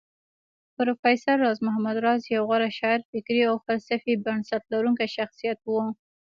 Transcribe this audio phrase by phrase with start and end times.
[0.77, 5.69] پروفېسر راز محمد راز يو غوره شاعر فکري او فلسفي بنسټ لرونکی شخصيت و